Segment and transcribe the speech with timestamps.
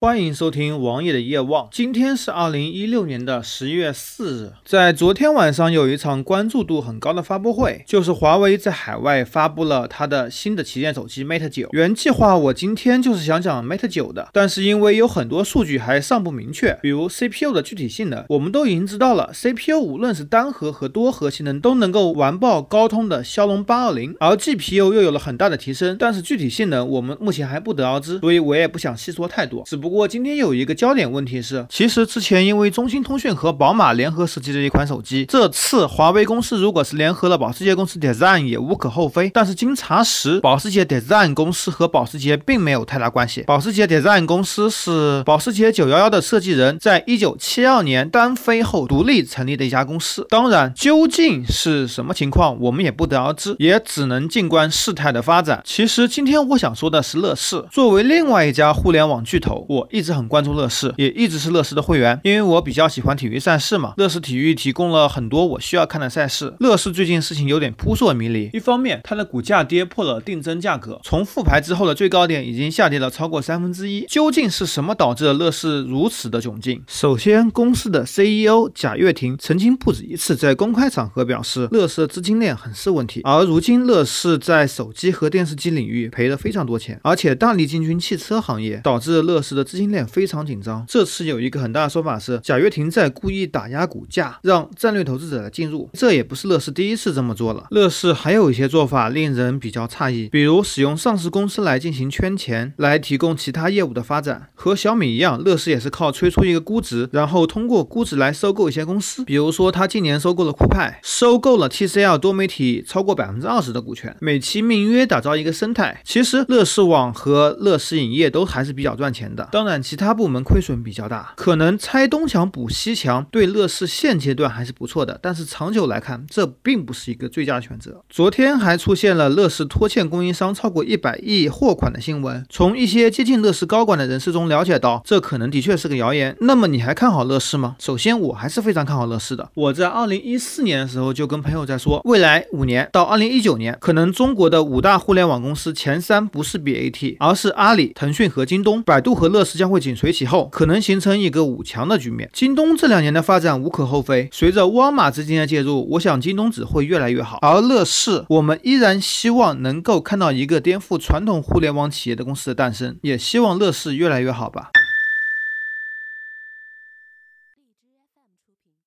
[0.00, 1.68] 欢迎收听王爷的夜望。
[1.72, 11.68] 今天是二零一六年的十一月四日，在昨天晚上有一场关注度很高的发布会，就是华为在海外发布了它的新的旗舰手机 Mate 九。
[11.72, 29.87] 原计划我今天就是想讲 Mate 九的，但是因为有很多数据还尚不明确，比如 CPU 的具体性能，我们都已经知道了，CPU 无论是单核和多核性能都能够完爆高通的骁龙八二零，而 GPU 又有了很大的提升，但是具体性能我们目前还不得而知，所以我也不想细说太多，只不。
[29.88, 39.30] 不过今天有一个焦点问题是，其实之前因为中兴通讯和宝马联合设计的一款手机，这次华为公司如果是联合了保时捷公司 Design 也无可厚非。
[39.32, 43.44] 但是经查实，保时捷 Design 公司和保时捷并没有太大关系。
[43.46, 50.26] 保时捷 Design 公司是保时捷911的设计人在一九七二年单飞后独立成立的一家公司。
[50.28, 55.62] 当然，究竟是什么情况，我们也不得而知，也只能静观事态的发展。
[55.64, 59.77] 其实今天我想说的是乐视，作为另外一家互联网巨头，我。
[59.78, 63.94] 我一直很关注乐视，也一直是乐视的会员，因为我比较喜欢体育赛事嘛。
[63.96, 66.52] 乐视体育提供了很多我需要看的赛事。
[66.58, 74.04] 乐视最近事情有点扑朔迷离，一方面它的股价跌破了定增价格，从复牌之后的最高点已经下跌了超过三分之一。
[74.08, 76.82] 究竟是什么导致了乐视如此的窘境？
[76.88, 83.20] 首先，公司的 CEO 贾跃亭曾经不止一次在公开场合表示，乐视的资金链很是问题。
[83.22, 89.67] 而如今，乐视在手机和电视机领域赔了非常多钱，而且大力进军汽车行业，导致乐视的。
[89.68, 95.90] 资金链非常紧张，这次有一个很大的说法是贾跃亭在故意打压股价，让战略投资者来进入。
[95.92, 104.48] 这也不是乐视第一次这么做了，乐视还有一些做法令人比较诧异，比如使用上市公司来进行圈钱，来提供其他业务的发展。
[104.54, 109.24] 和小米一样，乐视也是靠吹出一个估值，然后通过估值来收购一些公司。
[109.24, 116.00] 比如说，他今年收购了酷派，收购了 TCL 多媒体超过百分之二十的股权，美其名曰打造一个生态。
[116.04, 119.48] 其实乐视网和乐视影业都还是比较赚钱的。
[119.58, 125.18] 当然，其他部门亏损比较大，可能拆东墙补西墙，对乐视现阶段还是不错的。
[125.20, 128.04] 但是长久来看，这并不是一个最佳选择。
[128.08, 136.36] 昨天还出现了乐视拖欠供应商超过一百亿货款的新闻，从一些接近乐视高管的人士中了解到，这可能的确是个谣言。
[136.42, 137.74] 那么你还看好乐视吗？
[137.80, 139.50] 首先，我还是非常看好乐视的。
[139.54, 149.47] 我在二零一四年的时候就跟朋友在说，未来五年到二零一九年，可能中国的五大互联网公司前三不是 BAT，而是阿里、腾讯和京东，百度和乐视。
[149.56, 152.28] 将会紧随其后，可能形成一个五强的局面。
[152.32, 157.38] 京东这两年的发展无可厚非，随着沃尔玛资金的介入，我想京东只会越来越好。
[157.40, 164.70] 而乐视，我们依然希望能够看到一个颠覆传统互联网企业的公司的诞生，也希望乐视越来越好吧。